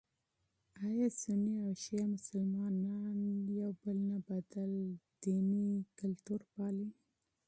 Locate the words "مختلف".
4.09-4.93